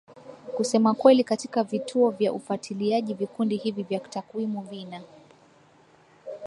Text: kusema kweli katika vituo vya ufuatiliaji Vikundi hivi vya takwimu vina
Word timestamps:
kusema 0.57 0.93
kweli 0.93 1.23
katika 1.23 1.63
vituo 1.63 2.09
vya 2.09 2.33
ufuatiliaji 2.33 3.13
Vikundi 3.13 3.55
hivi 3.57 3.83
vya 3.83 3.99
takwimu 3.99 4.61
vina 4.61 5.01